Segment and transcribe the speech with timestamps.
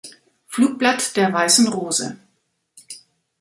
[0.47, 2.17] Flugblatt der Weißen Rose.